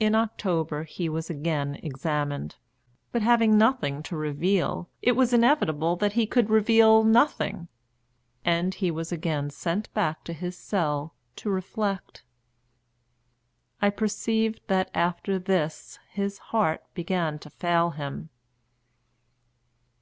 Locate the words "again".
1.28-1.74, 9.12-9.50